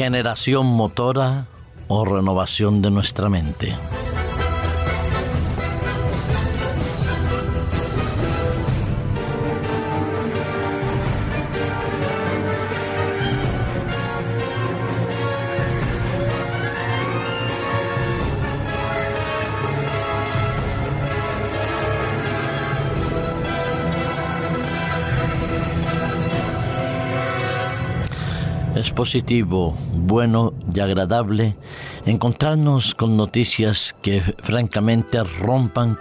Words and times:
regeneración 0.00 0.64
motora 0.64 1.44
o 1.86 2.06
renovación 2.06 2.80
de 2.80 2.90
nuestra 2.90 3.28
mente. 3.28 3.76
Es 28.80 28.92
positivo, 28.92 29.76
bueno 29.92 30.54
y 30.74 30.80
agradable 30.80 31.54
encontrarnos 32.06 32.94
con 32.94 33.14
noticias 33.14 33.94
que 34.00 34.22
francamente 34.22 35.22
rompan 35.22 35.98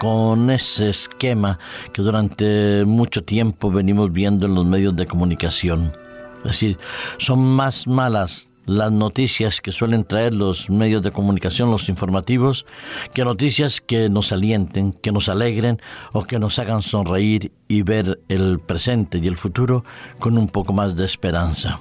con 0.00 0.48
ese 0.48 0.88
esquema 0.88 1.58
que 1.92 2.00
durante 2.00 2.86
mucho 2.86 3.22
tiempo 3.22 3.70
venimos 3.70 4.10
viendo 4.10 4.46
en 4.46 4.54
los 4.54 4.64
medios 4.64 4.96
de 4.96 5.04
comunicación. 5.04 5.92
Es 6.38 6.52
decir, 6.52 6.78
son 7.18 7.44
más 7.44 7.86
malas 7.86 8.46
las 8.64 8.90
noticias 8.90 9.60
que 9.60 9.70
suelen 9.70 10.04
traer 10.04 10.32
los 10.32 10.70
medios 10.70 11.02
de 11.02 11.12
comunicación, 11.12 11.70
los 11.70 11.90
informativos, 11.90 12.64
que 13.12 13.26
noticias 13.26 13.82
que 13.82 14.08
nos 14.08 14.32
alienten, 14.32 14.94
que 14.94 15.12
nos 15.12 15.28
alegren 15.28 15.82
o 16.14 16.22
que 16.24 16.38
nos 16.38 16.58
hagan 16.58 16.80
sonreír 16.80 17.52
y 17.68 17.82
ver 17.82 18.22
el 18.30 18.58
presente 18.58 19.18
y 19.18 19.26
el 19.26 19.36
futuro 19.36 19.84
con 20.18 20.38
un 20.38 20.48
poco 20.48 20.72
más 20.72 20.96
de 20.96 21.04
esperanza 21.04 21.78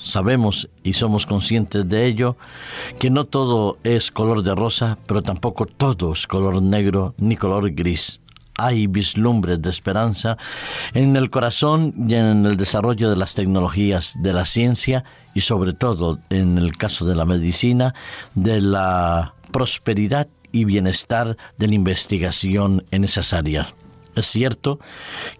sabemos 0.00 0.68
y 0.82 0.94
somos 0.94 1.26
conscientes 1.26 1.88
de 1.88 2.06
ello, 2.06 2.36
que 2.98 3.10
no 3.10 3.24
todo 3.24 3.78
es 3.84 4.10
color 4.10 4.42
de 4.42 4.54
rosa, 4.54 4.98
pero 5.06 5.22
tampoco 5.22 5.66
todo 5.66 6.12
es 6.12 6.26
color 6.26 6.62
negro 6.62 7.14
ni 7.18 7.36
color 7.36 7.70
gris. 7.72 8.20
Hay 8.56 8.86
vislumbres 8.86 9.62
de 9.62 9.70
esperanza 9.70 10.36
en 10.92 11.16
el 11.16 11.30
corazón 11.30 11.94
y 12.08 12.14
en 12.14 12.44
el 12.44 12.56
desarrollo 12.56 13.08
de 13.08 13.16
las 13.16 13.34
tecnologías, 13.34 14.16
de 14.20 14.32
la 14.32 14.44
ciencia 14.44 15.04
y 15.34 15.40
sobre 15.40 15.72
todo 15.72 16.18
en 16.28 16.58
el 16.58 16.76
caso 16.76 17.06
de 17.06 17.14
la 17.14 17.24
medicina, 17.24 17.94
de 18.34 18.60
la 18.60 19.34
prosperidad 19.50 20.28
y 20.52 20.64
bienestar 20.64 21.36
de 21.56 21.68
la 21.68 21.74
investigación 21.74 22.84
en 22.90 23.04
esas 23.04 23.32
áreas. 23.32 23.74
Es 24.16 24.26
cierto 24.26 24.80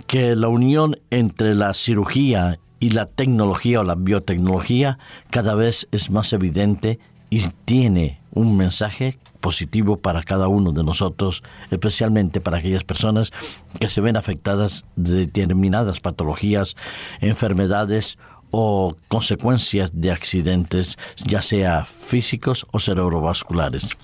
que 0.07 0.37
la 0.37 0.49
unión 0.49 0.97
entre 1.11 1.55
la 1.55 1.75
cirugía 1.75 2.59
y 2.81 2.91
la 2.91 3.07
tecnología 3.07 3.81
o 3.81 3.85
la 3.85 3.95
biotecnología 3.95 4.99
cada 5.31 5.55
vez 5.55 5.87
es 5.93 6.11
más 6.11 6.33
evidente 6.33 6.99
y 7.29 7.47
tiene 7.65 8.21
un 8.33 8.57
mensaje 8.57 9.19
positivo 9.41 9.99
para 9.99 10.23
cada 10.23 10.49
uno 10.49 10.73
de 10.73 10.83
nosotros, 10.83 11.43
especialmente 11.71 12.41
para 12.41 12.59
aquellas 12.59 12.85
personas 12.85 13.33
que 13.79 13.89
se 13.89 14.01
ven 14.01 14.17
afectadas 14.17 14.85
de 14.97 15.27
determinadas 15.27 16.01
patologías, 16.01 16.75
enfermedades 17.21 18.19
o 18.51 18.97
consecuencias 19.09 19.91
de 19.95 20.11
accidentes, 20.11 20.99
ya 21.25 21.43
sea 21.43 21.85
físicos 21.85 22.67
o 22.73 22.81
cerebrovasculares 22.81 23.97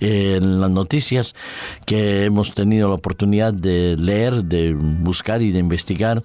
en 0.00 0.60
las 0.60 0.70
noticias 0.70 1.34
que 1.84 2.24
hemos 2.24 2.54
tenido 2.54 2.88
la 2.88 2.94
oportunidad 2.94 3.52
de 3.52 3.96
leer, 3.96 4.44
de 4.44 4.74
buscar 4.74 5.42
y 5.42 5.52
de 5.52 5.58
investigar, 5.58 6.22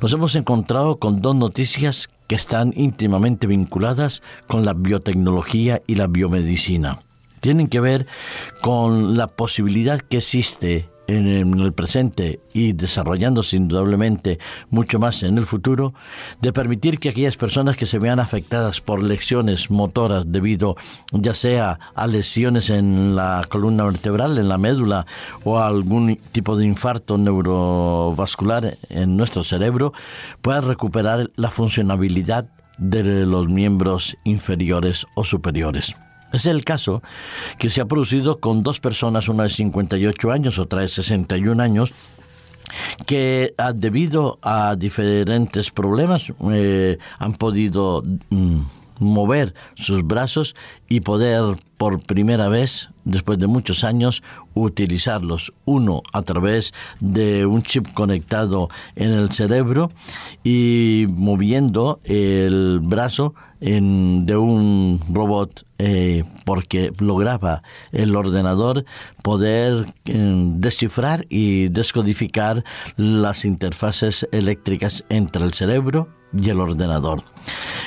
nos 0.00 0.12
hemos 0.12 0.34
encontrado 0.34 0.98
con 0.98 1.20
dos 1.20 1.36
noticias 1.36 2.08
que 2.26 2.34
están 2.34 2.72
íntimamente 2.76 3.46
vinculadas 3.46 4.22
con 4.46 4.64
la 4.64 4.72
biotecnología 4.72 5.82
y 5.86 5.96
la 5.96 6.06
biomedicina. 6.06 7.00
Tienen 7.40 7.68
que 7.68 7.80
ver 7.80 8.06
con 8.60 9.16
la 9.16 9.26
posibilidad 9.26 10.00
que 10.00 10.18
existe 10.18 10.88
en 11.16 11.60
el 11.60 11.72
presente 11.72 12.40
y 12.52 12.72
desarrollándose 12.72 13.56
indudablemente 13.56 14.38
mucho 14.70 14.98
más 14.98 15.22
en 15.22 15.38
el 15.38 15.46
futuro, 15.46 15.92
de 16.40 16.52
permitir 16.52 16.98
que 16.98 17.08
aquellas 17.08 17.36
personas 17.36 17.76
que 17.76 17.86
se 17.86 17.98
vean 17.98 18.20
afectadas 18.20 18.80
por 18.80 19.02
lesiones 19.02 19.70
motoras 19.70 20.24
debido 20.30 20.76
ya 21.12 21.34
sea 21.34 21.78
a 21.94 22.06
lesiones 22.06 22.70
en 22.70 23.16
la 23.16 23.44
columna 23.48 23.84
vertebral, 23.84 24.38
en 24.38 24.48
la 24.48 24.58
médula 24.58 25.06
o 25.44 25.58
a 25.58 25.66
algún 25.66 26.16
tipo 26.32 26.56
de 26.56 26.64
infarto 26.64 27.18
neurovascular 27.18 28.78
en 28.88 29.16
nuestro 29.16 29.44
cerebro, 29.44 29.92
puedan 30.42 30.66
recuperar 30.66 31.30
la 31.36 31.50
funcionabilidad 31.50 32.48
de 32.78 33.26
los 33.26 33.48
miembros 33.48 34.16
inferiores 34.24 35.06
o 35.14 35.24
superiores. 35.24 35.94
Es 36.32 36.46
el 36.46 36.64
caso 36.64 37.02
que 37.58 37.70
se 37.70 37.80
ha 37.80 37.86
producido 37.86 38.38
con 38.40 38.62
dos 38.62 38.80
personas, 38.80 39.28
una 39.28 39.44
de 39.44 39.50
58 39.50 40.30
años, 40.30 40.58
otra 40.58 40.82
de 40.82 40.88
61 40.88 41.62
años, 41.62 41.92
que 43.06 43.54
ah, 43.58 43.72
debido 43.74 44.38
a 44.42 44.76
diferentes 44.76 45.70
problemas 45.70 46.32
eh, 46.52 46.98
han 47.18 47.32
podido 47.32 48.02
mm, 48.30 48.60
mover 49.00 49.54
sus 49.74 50.06
brazos 50.06 50.54
y 50.90 51.00
poder 51.00 51.56
por 51.78 52.00
primera 52.00 52.48
vez, 52.48 52.90
después 53.04 53.38
de 53.38 53.46
muchos 53.46 53.84
años, 53.84 54.24
utilizarlos. 54.54 55.52
Uno 55.64 56.02
a 56.12 56.22
través 56.22 56.74
de 56.98 57.46
un 57.46 57.62
chip 57.62 57.92
conectado 57.94 58.68
en 58.96 59.12
el 59.12 59.30
cerebro 59.30 59.92
y 60.42 61.06
moviendo 61.08 62.00
el 62.02 62.80
brazo 62.82 63.34
en, 63.60 64.26
de 64.26 64.36
un 64.36 65.00
robot 65.08 65.64
eh, 65.78 66.24
porque 66.44 66.92
lograba 66.98 67.62
el 67.92 68.16
ordenador 68.16 68.84
poder 69.22 69.94
eh, 70.06 70.44
descifrar 70.56 71.24
y 71.28 71.68
descodificar 71.68 72.64
las 72.96 73.44
interfaces 73.44 74.28
eléctricas 74.32 75.04
entre 75.08 75.44
el 75.44 75.54
cerebro 75.54 76.08
y 76.32 76.50
el 76.50 76.60
ordenador. 76.60 77.24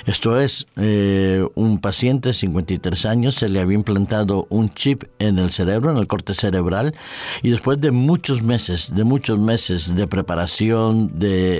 Esto 0.06 0.40
es 0.40 0.68
eh, 0.76 1.46
un 1.56 1.80
paciente, 1.80 2.34
53 2.34 2.93
años 3.06 3.36
se 3.36 3.50
le 3.50 3.60
había 3.60 3.76
implantado 3.76 4.48
un 4.50 4.70
chip 4.70 5.04
en 5.20 5.40
el 5.40 5.50
cerebro, 5.52 5.92
en 5.92 5.98
el 5.98 6.08
corte 6.08 6.34
cerebral, 6.34 6.94
y 7.42 7.50
después 7.50 7.80
de 7.82 7.92
muchos 7.92 8.42
meses, 8.42 8.94
de 8.94 9.04
muchos 9.04 9.40
meses 9.40 9.96
de 9.96 10.08
preparación, 10.08 11.20
de 11.20 11.60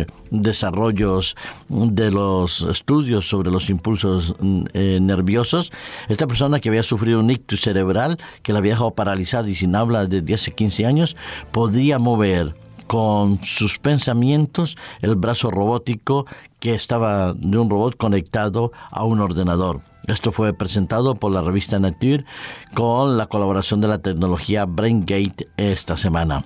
eh, 0.00 0.06
desarrollos, 0.30 1.36
de 1.68 2.10
los 2.10 2.62
estudios 2.62 3.28
sobre 3.28 3.50
los 3.50 3.70
impulsos 3.70 4.34
mm, 4.40 4.64
eh, 4.72 4.98
nerviosos, 5.00 5.72
esta 6.08 6.26
persona 6.26 6.60
que 6.60 6.68
había 6.68 6.82
sufrido 6.82 7.20
un 7.20 7.30
ictus 7.30 7.60
cerebral, 7.60 8.18
que 8.42 8.52
la 8.52 8.58
había 8.58 8.72
dejado 8.72 8.94
paralizada 8.94 9.48
y 9.48 9.54
sin 9.54 9.74
habla 9.74 10.06
desde 10.06 10.34
hace 10.34 10.52
15 10.52 10.86
años, 10.86 11.16
podía 11.52 11.98
mover 11.98 12.54
con 12.86 13.42
sus 13.42 13.78
pensamientos 13.78 14.76
el 15.00 15.16
brazo 15.16 15.50
robótico 15.50 16.26
que 16.60 16.74
estaba 16.74 17.34
de 17.34 17.58
un 17.58 17.70
robot 17.70 17.96
conectado 17.96 18.72
a 18.90 19.04
un 19.04 19.20
ordenador. 19.20 19.82
Esto 20.06 20.32
fue 20.32 20.52
presentado 20.52 21.14
por 21.14 21.32
la 21.32 21.42
revista 21.42 21.78
Nature 21.78 22.24
con 22.74 23.16
la 23.16 23.26
colaboración 23.26 23.80
de 23.80 23.88
la 23.88 23.98
tecnología 23.98 24.66
BrainGate 24.66 25.48
esta 25.56 25.96
semana 25.96 26.44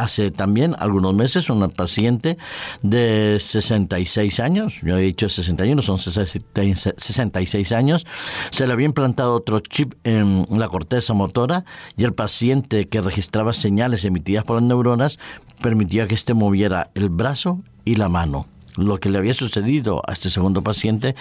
hace 0.00 0.30
también 0.30 0.74
algunos 0.78 1.14
meses 1.14 1.50
una 1.50 1.68
paciente 1.68 2.38
de 2.82 3.38
66 3.38 4.40
años, 4.40 4.80
yo 4.82 4.96
he 4.96 5.02
dicho 5.02 5.28
61, 5.28 5.82
son 5.82 5.98
66 5.98 7.72
años, 7.72 8.06
se 8.50 8.66
le 8.66 8.72
había 8.72 8.86
implantado 8.86 9.34
otro 9.34 9.60
chip 9.60 9.94
en 10.04 10.46
la 10.50 10.68
corteza 10.68 11.12
motora 11.12 11.64
y 11.96 12.04
el 12.04 12.14
paciente 12.14 12.88
que 12.88 13.02
registraba 13.02 13.52
señales 13.52 14.04
emitidas 14.04 14.44
por 14.44 14.56
las 14.56 14.64
neuronas 14.64 15.18
permitía 15.60 16.08
que 16.08 16.14
éste 16.14 16.34
moviera 16.34 16.90
el 16.94 17.08
brazo 17.08 17.60
y 17.84 17.96
la 17.96 18.08
mano. 18.08 18.46
Lo 18.76 18.98
que 18.98 19.10
le 19.10 19.18
había 19.18 19.34
sucedido 19.34 20.02
a 20.06 20.12
este 20.12 20.30
segundo 20.30 20.62
paciente 20.62 21.14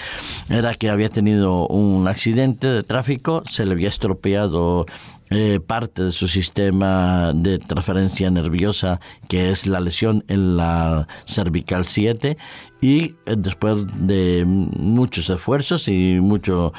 era 0.50 0.74
que 0.75 0.89
había 0.89 1.09
tenido 1.09 1.68
un 1.68 2.07
accidente 2.07 2.68
de 2.68 2.83
tráfico, 2.83 3.44
se 3.50 3.65
le 3.65 3.74
había 3.74 3.89
estropeado 3.89 4.86
eh, 5.31 5.59
parte 5.59 6.06
de 6.06 6.12
su 6.12 6.27
sistema 6.27 7.33
de 7.36 7.59
transferencia 7.59 8.31
nerviosa, 8.31 9.00
que 9.27 9.51
es 9.51 9.68
la 9.68 9.80
lesión 9.80 10.24
en 10.27 10.57
la 10.57 11.07
cervical 11.25 11.86
7, 11.86 12.36
y 12.81 13.03
eh, 13.03 13.36
después 13.38 13.75
de 13.94 14.44
muchos 14.45 15.30
esfuerzos 15.30 15.88
y 15.88 16.18
mucho 16.19 16.74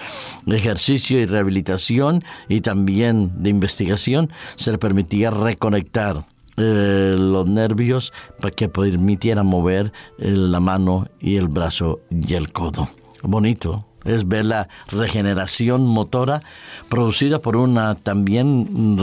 ejercicio 0.47 1.21
y 1.21 1.27
rehabilitación 1.27 2.25
y 2.49 2.61
también 2.61 3.31
de 3.41 3.51
investigación, 3.51 4.33
se 4.57 4.73
le 4.73 4.79
permitía 4.79 5.31
reconectar 5.31 6.25
eh, 6.63 7.15
los 7.17 7.47
nervios 7.47 8.13
para 8.39 8.51
que 8.51 8.69
permitiera 8.69 9.43
mover 9.43 9.93
la 10.19 10.61
mano 10.61 11.09
y 11.19 11.37
el 11.37 11.49
brazo 11.49 12.01
y 12.11 12.35
el 12.35 12.53
codo. 12.53 12.89
Bonito, 13.23 13.87
es 14.05 14.29
ver 14.29 14.47
la 14.47 14.69
regeneración 14.89 15.87
motora 15.87 16.43
producida 16.89 17.41
por 17.41 17.57
una 17.57 17.95
también 17.95 18.97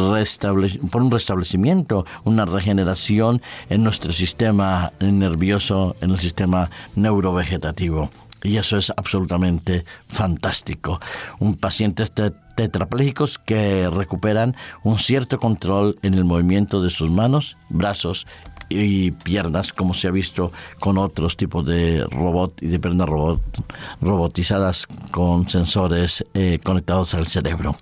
por 0.91 1.01
un 1.01 1.11
restablecimiento, 1.11 2.05
una 2.23 2.45
regeneración 2.45 3.41
en 3.69 3.83
nuestro 3.83 4.13
sistema 4.13 4.91
nervioso, 4.99 5.95
en 6.01 6.11
el 6.11 6.19
sistema 6.19 6.69
neurovegetativo. 6.95 8.09
Y 8.43 8.57
eso 8.57 8.77
es 8.77 8.93
absolutamente 8.95 9.83
fantástico. 10.09 10.99
Un 11.39 11.55
paciente 11.55 12.03
tetraplégicos 12.57 13.37
que 13.37 13.87
recuperan 13.89 14.55
un 14.83 14.97
cierto 14.97 15.39
control 15.39 15.99
en 16.01 16.15
el 16.15 16.25
movimiento 16.25 16.81
de 16.81 16.89
sus 16.89 17.09
manos, 17.11 17.55
brazos 17.69 18.25
y 18.67 19.11
piernas, 19.11 19.71
como 19.71 19.93
se 19.93 20.07
ha 20.07 20.11
visto 20.11 20.51
con 20.79 20.97
otros 20.97 21.37
tipos 21.37 21.65
de 21.67 22.03
robot 22.09 22.61
y 22.63 22.67
de 22.67 22.79
piernas 22.79 23.07
robot, 23.07 23.39
robotizadas 24.01 24.87
con 25.11 25.47
sensores 25.47 26.25
eh, 26.33 26.59
conectados 26.63 27.13
al 27.13 27.27
cerebro. 27.27 27.77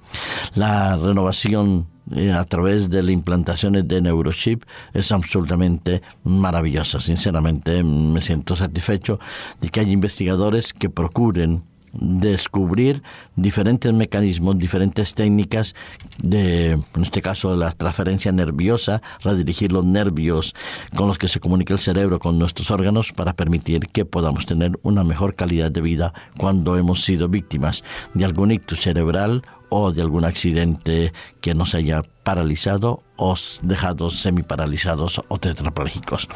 La 0.56 0.98
renovación 0.98 1.88
eh, 2.14 2.34
a 2.34 2.44
través 2.44 2.90
de 2.90 3.02
las 3.02 3.14
implantaciones 3.14 3.88
de 3.88 4.02
neurochip 4.02 4.64
es 4.94 5.12
absolutamente 5.14 6.02
maravillosa. 6.26 7.00
Sinceramente 7.00 7.82
me 7.82 8.20
siento 8.20 8.58
satisfecho 8.58 9.20
de 9.62 9.70
que 9.70 9.80
haya 9.80 9.92
investigadores 9.92 10.74
que 10.74 10.90
procuren 10.90 11.64
descubrir 12.00 13.04
diferentes 13.36 13.92
mecanismos, 13.94 14.58
diferentes 14.58 15.14
técnicas 15.14 15.76
de, 16.22 16.72
en 16.72 17.04
este 17.04 17.22
caso, 17.22 17.56
la 17.56 17.72
transferencia 17.72 18.32
nerviosa, 18.32 19.02
redirigir 19.22 19.72
los 19.72 19.86
nervios 19.86 20.54
con 20.96 21.08
los 21.08 21.18
que 21.18 21.28
se 21.28 21.40
comunica 21.40 21.74
el 21.74 21.80
cerebro 21.80 22.20
con 22.20 22.40
nuestros 22.40 22.72
órganos 22.72 23.12
para 23.12 23.34
permitir 23.34 23.88
que 23.88 24.06
podamos 24.06 24.46
tener 24.46 24.80
una 24.84 25.04
mejor 25.04 25.36
calidad 25.36 25.72
de 25.72 25.82
vida 25.82 26.14
cuando 26.38 26.78
hemos 26.78 27.04
sido 27.04 27.30
víctimas 27.30 27.84
de 28.14 28.26
algún 28.26 28.52
ictus 28.52 28.82
cerebral 28.82 29.44
o 29.70 29.92
de 29.92 30.02
algún 30.02 30.26
accidente 30.26 31.12
que 31.42 31.56
nos 31.56 31.76
haya 31.76 32.04
paralizado 32.24 33.00
o 33.18 33.36
dejado 33.62 34.10
semiparalizados 34.10 35.22
o 35.28 35.38
tetraplégicos. 35.38 36.28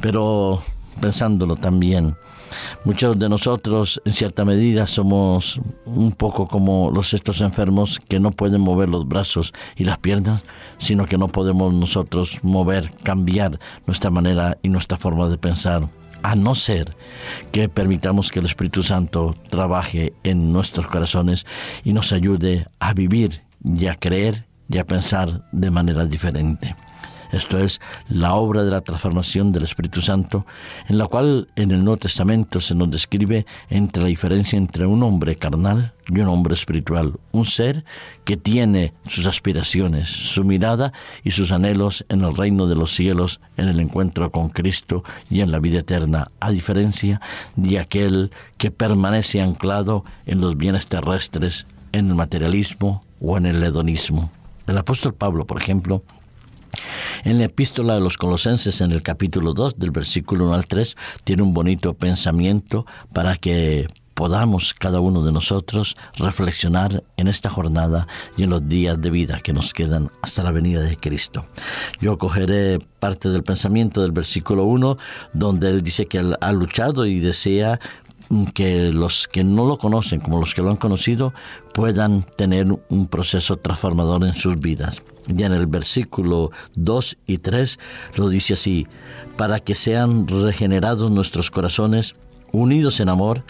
Pero 0.00 0.62
pensándolo 1.00 1.56
también, 1.56 2.16
Muchos 2.84 3.18
de 3.18 3.28
nosotros, 3.28 4.00
en 4.04 4.12
cierta 4.12 4.44
medida, 4.44 4.86
somos 4.86 5.60
un 5.84 6.12
poco 6.12 6.46
como 6.46 6.90
los 6.90 7.14
estos 7.14 7.40
enfermos 7.40 7.98
que 7.98 8.20
no 8.20 8.30
pueden 8.30 8.60
mover 8.60 8.88
los 8.88 9.08
brazos 9.08 9.52
y 9.76 9.84
las 9.84 9.98
piernas, 9.98 10.42
sino 10.78 11.06
que 11.06 11.18
no 11.18 11.28
podemos 11.28 11.72
nosotros 11.72 12.38
mover, 12.42 12.92
cambiar 13.02 13.58
nuestra 13.86 14.10
manera 14.10 14.58
y 14.62 14.68
nuestra 14.68 14.96
forma 14.96 15.28
de 15.28 15.38
pensar 15.38 15.88
a 16.22 16.34
no 16.36 16.54
ser 16.54 16.96
que 17.52 17.68
permitamos 17.68 18.30
que 18.30 18.40
el 18.40 18.46
Espíritu 18.46 18.82
Santo 18.82 19.34
trabaje 19.50 20.14
en 20.22 20.52
nuestros 20.52 20.86
corazones 20.86 21.44
y 21.84 21.92
nos 21.92 22.12
ayude 22.12 22.66
a 22.80 22.94
vivir 22.94 23.42
y 23.62 23.86
a 23.86 23.96
creer 23.96 24.46
y 24.68 24.78
a 24.78 24.86
pensar 24.86 25.44
de 25.52 25.70
manera 25.70 26.06
diferente. 26.06 26.74
Esto 27.34 27.58
es 27.58 27.80
la 28.08 28.34
obra 28.34 28.62
de 28.62 28.70
la 28.70 28.80
transformación 28.80 29.50
del 29.50 29.64
Espíritu 29.64 30.00
Santo, 30.00 30.46
en 30.88 30.98
la 30.98 31.08
cual 31.08 31.48
en 31.56 31.72
el 31.72 31.82
Nuevo 31.82 31.96
Testamento 31.96 32.60
se 32.60 32.76
nos 32.76 32.88
describe 32.92 33.44
entre 33.68 34.04
la 34.04 34.08
diferencia 34.08 34.56
entre 34.56 34.86
un 34.86 35.02
hombre 35.02 35.34
carnal 35.34 35.94
y 36.08 36.20
un 36.20 36.28
hombre 36.28 36.54
espiritual, 36.54 37.14
un 37.32 37.44
ser 37.44 37.84
que 38.24 38.36
tiene 38.36 38.94
sus 39.08 39.26
aspiraciones, 39.26 40.08
su 40.08 40.44
mirada 40.44 40.92
y 41.24 41.32
sus 41.32 41.50
anhelos 41.50 42.04
en 42.08 42.22
el 42.22 42.36
reino 42.36 42.68
de 42.68 42.76
los 42.76 42.94
cielos, 42.94 43.40
en 43.56 43.66
el 43.66 43.80
encuentro 43.80 44.30
con 44.30 44.48
Cristo 44.50 45.02
y 45.28 45.40
en 45.40 45.50
la 45.50 45.58
vida 45.58 45.80
eterna, 45.80 46.30
a 46.38 46.52
diferencia 46.52 47.20
de 47.56 47.80
aquel 47.80 48.30
que 48.58 48.70
permanece 48.70 49.42
anclado 49.42 50.04
en 50.26 50.40
los 50.40 50.56
bienes 50.56 50.86
terrestres, 50.86 51.66
en 51.90 52.10
el 52.10 52.14
materialismo 52.14 53.02
o 53.20 53.36
en 53.38 53.46
el 53.46 53.60
hedonismo. 53.60 54.30
El 54.68 54.78
apóstol 54.78 55.14
Pablo, 55.14 55.46
por 55.46 55.60
ejemplo, 55.60 56.04
en 57.24 57.38
la 57.38 57.44
epístola 57.44 57.94
de 57.94 58.00
los 58.00 58.16
Colosenses, 58.16 58.80
en 58.80 58.92
el 58.92 59.02
capítulo 59.02 59.52
2, 59.54 59.78
del 59.78 59.90
versículo 59.90 60.44
1 60.46 60.54
al 60.54 60.66
3, 60.66 60.96
tiene 61.24 61.42
un 61.42 61.54
bonito 61.54 61.94
pensamiento 61.94 62.86
para 63.12 63.36
que 63.36 63.86
podamos 64.14 64.74
cada 64.74 65.00
uno 65.00 65.22
de 65.22 65.32
nosotros 65.32 65.96
reflexionar 66.16 67.02
en 67.16 67.28
esta 67.28 67.50
jornada 67.50 68.06
y 68.36 68.44
en 68.44 68.50
los 68.50 68.66
días 68.68 69.00
de 69.02 69.10
vida 69.10 69.40
que 69.40 69.52
nos 69.52 69.74
quedan 69.74 70.10
hasta 70.22 70.42
la 70.42 70.52
venida 70.52 70.80
de 70.80 70.96
Cristo. 70.96 71.46
Yo 72.00 72.16
cogeré 72.16 72.78
parte 73.00 73.28
del 73.28 73.42
pensamiento 73.42 74.02
del 74.02 74.12
versículo 74.12 74.64
1, 74.64 74.96
donde 75.32 75.68
él 75.68 75.82
dice 75.82 76.06
que 76.06 76.22
ha 76.40 76.52
luchado 76.52 77.06
y 77.06 77.20
desea 77.20 77.80
que 78.54 78.90
los 78.92 79.28
que 79.28 79.44
no 79.44 79.66
lo 79.66 79.76
conocen 79.78 80.20
como 80.20 80.40
los 80.40 80.54
que 80.54 80.62
lo 80.62 80.70
han 80.70 80.76
conocido 80.76 81.34
puedan 81.74 82.24
tener 82.36 82.66
un 82.88 83.06
proceso 83.08 83.56
transformador 83.56 84.24
en 84.24 84.32
sus 84.32 84.58
vidas. 84.58 85.02
Ya 85.28 85.46
en 85.46 85.52
el 85.52 85.66
versículo 85.66 86.50
2 86.74 87.16
y 87.26 87.38
3 87.38 87.78
lo 88.16 88.28
dice 88.28 88.54
así, 88.54 88.86
para 89.36 89.60
que 89.60 89.74
sean 89.74 90.28
regenerados 90.28 91.10
nuestros 91.10 91.50
corazones, 91.50 92.14
unidos 92.52 93.00
en 93.00 93.08
amor, 93.08 93.44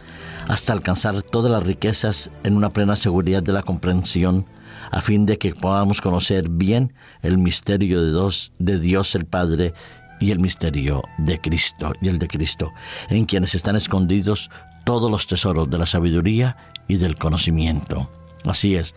hasta 0.49 0.73
alcanzar 0.73 1.23
todas 1.23 1.51
las 1.51 1.63
riquezas 1.63 2.31
en 2.43 2.57
una 2.57 2.73
plena 2.73 2.97
seguridad 2.97 3.43
de 3.43 3.53
la 3.53 3.63
comprensión, 3.63 4.47
a 4.91 5.01
fin 5.01 5.27
de 5.27 5.39
que 5.39 5.55
podamos 5.55 6.01
conocer 6.01 6.49
bien 6.49 6.95
el 7.23 7.39
misterio 7.39 8.03
de 8.03 8.13
Dios, 8.13 8.53
de 8.59 8.79
Dios 8.79 9.15
el 9.15 9.25
Padre 9.25 9.75
y 10.21 10.31
el 10.31 10.39
misterio 10.39 11.03
de 11.19 11.41
Cristo 11.41 11.93
y 12.01 12.09
el 12.09 12.19
de 12.19 12.29
Cristo, 12.29 12.73
en 13.09 13.25
quienes 13.25 13.55
están 13.55 13.77
escondidos 13.77 14.51
todos 14.85 15.11
los 15.11 15.27
tesoros 15.27 15.69
de 15.71 15.79
la 15.79 15.87
sabiduría 15.87 16.57
y 16.87 16.97
del 16.97 17.17
conocimiento. 17.17 18.11
Así 18.45 18.77
es, 18.77 18.95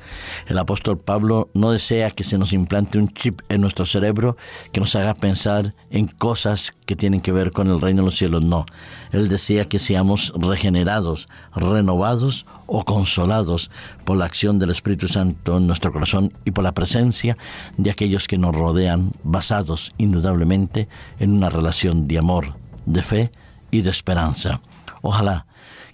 el 0.48 0.58
apóstol 0.58 1.00
Pablo 1.00 1.50
no 1.54 1.72
desea 1.72 2.12
que 2.12 2.26
se 2.26 2.38
nos 2.38 2.52
implante 2.52 3.00
un 3.00 3.08
chip 3.14 3.40
en 3.48 3.62
nuestro 3.62 3.86
cerebro 3.86 4.36
que 4.74 4.82
nos 4.82 4.94
haga 4.98 5.14
pensar 5.14 5.74
en 5.90 6.08
cosas 6.08 6.74
que 6.86 6.98
tienen 6.98 7.22
que 7.22 7.32
ver 7.32 7.54
con 7.54 7.68
el 7.68 7.80
reino 7.80 8.02
de 8.02 8.08
los 8.08 8.18
cielos, 8.18 8.42
no. 8.42 8.66
Él 9.14 9.30
desea 9.30 9.64
que 9.64 9.80
seamos 9.80 10.34
regenerados, 10.36 11.30
renovados 11.56 12.46
o 12.66 12.84
consolados 12.84 13.72
por 14.04 14.18
la 14.18 14.26
acción 14.26 14.60
del 14.60 14.72
Espíritu 14.72 15.08
Santo 15.08 15.58
en 15.58 15.68
nuestro 15.68 15.94
corazón 15.94 16.34
y 16.44 16.52
por 16.52 16.66
la 16.66 16.74
presencia 16.74 17.38
de 17.78 17.90
aquellos 17.90 18.28
que 18.28 18.38
nos 18.38 18.54
rodean, 18.54 19.14
basados 19.24 19.94
indudablemente 19.98 20.90
en 21.20 21.32
una 21.32 21.50
relación 21.50 22.06
de 22.10 22.18
amor, 22.18 22.56
de 22.86 23.02
fe 23.02 23.32
y 23.72 23.82
de 23.82 23.92
esperanza. 23.92 24.60
Ojalá 25.02 25.46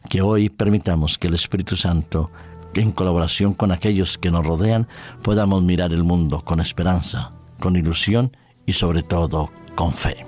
que 0.09 0.23
hoy 0.23 0.49
permitamos 0.49 1.19
que 1.19 1.27
el 1.27 1.35
Espíritu 1.35 1.75
Santo 1.75 2.31
en 2.81 2.91
colaboración 2.91 3.53
con 3.53 3.71
aquellos 3.71 4.17
que 4.17 4.31
nos 4.31 4.45
rodean, 4.45 4.87
podamos 5.21 5.63
mirar 5.63 5.93
el 5.93 6.03
mundo 6.03 6.41
con 6.43 6.59
esperanza, 6.59 7.31
con 7.59 7.75
ilusión 7.75 8.35
y 8.65 8.73
sobre 8.73 9.03
todo 9.03 9.51
con 9.75 9.93
fe. 9.93 10.25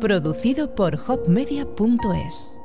Producido 0.00 0.74
por 0.74 0.98
hopmedia.es 1.06 2.61